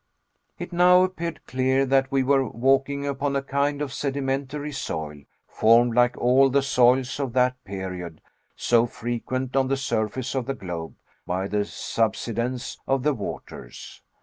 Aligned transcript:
It 0.57 0.73
now 0.73 1.03
appeared 1.03 1.45
clear 1.45 1.85
that 1.85 2.11
we 2.11 2.23
were 2.23 2.49
walking 2.49 3.05
upon 3.05 3.35
a 3.35 3.43
kind 3.43 3.83
of 3.83 3.93
sedimentary 3.93 4.71
soil, 4.71 5.21
formed 5.47 5.93
like 5.93 6.17
all 6.17 6.49
the 6.49 6.63
soils 6.63 7.19
of 7.19 7.33
that 7.33 7.63
period, 7.65 8.19
so 8.55 8.87
frequent 8.87 9.55
on 9.55 9.67
the 9.67 9.77
surface 9.77 10.33
of 10.33 10.47
the 10.47 10.55
globe, 10.55 10.95
by 11.27 11.47
the 11.47 11.65
subsidence 11.65 12.79
of 12.87 13.03
the 13.03 13.13
waters. 13.13 14.01